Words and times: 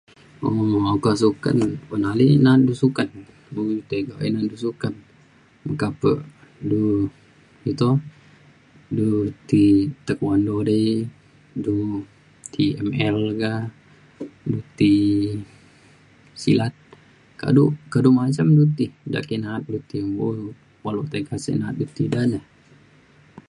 um 0.47 0.85
oka 0.95 1.11
suken 1.21 1.57
un 1.93 2.03
ale 2.11 2.25
na'at 2.43 2.61
du 2.67 2.73
suken 2.81 3.09
bung 3.53 3.71
tiga 3.89 4.15
na'at 4.33 4.45
du 4.51 4.57
suken 4.65 4.93
meka 5.65 5.87
pa 6.01 6.11
du 6.69 6.79
iu 7.69 7.73
to 7.81 7.89
du 8.97 9.07
ti 9.49 9.61
taekwando 10.05 10.55
di 10.69 10.79
du 11.63 11.75
ti 12.53 12.63
ML 12.89 13.17
ka 13.41 13.53
du 14.51 14.57
ti 14.77 14.91
silat 16.41 16.75
kado 17.41 17.63
kado 17.93 18.09
masem 18.17 18.49
lu 18.57 18.63
ti 18.77 18.85
da 19.13 19.19
ki 19.27 19.35
na'at 19.43 19.61
dulu 19.65 19.79
ti 19.91 19.97
mbo 20.11 20.25
baluk 20.83 21.07
tiga 21.13 21.35
sik 21.43 21.55
na'at 21.61 21.75
du 21.79 21.85
ti 21.95 22.03
da 22.13 22.21
na 22.31 22.39